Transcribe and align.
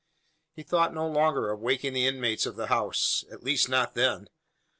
He 0.55 0.63
thought 0.63 0.95
no 0.95 1.07
longer 1.07 1.51
of 1.51 1.59
awaking 1.61 1.93
the 1.93 2.07
inmates 2.07 2.47
of 2.47 2.55
the 2.55 2.65
house 2.73 3.23
at 3.31 3.43
least 3.43 3.69
not 3.69 3.93
then. 3.93 4.29